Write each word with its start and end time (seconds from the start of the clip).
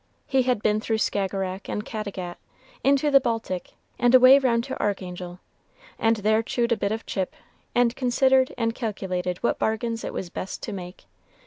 He 0.25 0.41
had 0.41 0.63
been 0.63 0.81
through 0.81 0.97
the 0.97 1.01
Skagerrack 1.03 1.69
and 1.69 1.85
Cattegat, 1.85 2.39
into 2.83 3.11
the 3.11 3.19
Baltic, 3.19 3.73
and 3.99 4.15
away 4.15 4.39
round 4.39 4.63
to 4.63 4.81
Archangel, 4.81 5.39
and 5.99 6.15
there 6.15 6.41
chewed 6.41 6.71
a 6.71 6.75
bit 6.75 6.91
of 6.91 7.05
chip, 7.05 7.35
and 7.75 7.95
considered 7.95 8.51
and 8.57 8.73
calculated 8.73 9.37
what 9.43 9.59
bargains 9.59 10.03
it 10.03 10.11
was 10.11 10.31
best 10.31 10.63
to 10.63 10.73
make. 10.73 11.05